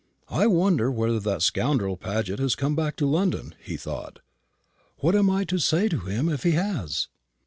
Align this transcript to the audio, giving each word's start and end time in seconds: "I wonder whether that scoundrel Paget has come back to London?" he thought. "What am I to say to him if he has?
"I 0.31 0.47
wonder 0.47 0.91
whether 0.91 1.19
that 1.19 1.43
scoundrel 1.43 1.95
Paget 1.95 2.39
has 2.39 2.55
come 2.55 2.75
back 2.75 2.95
to 2.95 3.05
London?" 3.05 3.53
he 3.63 3.77
thought. 3.77 4.17
"What 4.97 5.15
am 5.15 5.29
I 5.29 5.43
to 5.43 5.59
say 5.59 5.89
to 5.89 5.99
him 5.99 6.27
if 6.27 6.41
he 6.41 6.53
has? 6.53 7.07